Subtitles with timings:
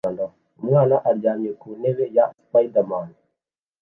[0.61, 3.09] Umwana aryamye ku ntebe ya spiderman